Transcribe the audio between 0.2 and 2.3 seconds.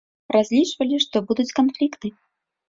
Разлічвалі, што будуць канфлікты.